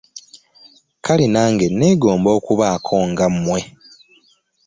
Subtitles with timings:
[1.05, 3.61] Kale nange neegomba okubaako nga ggwe.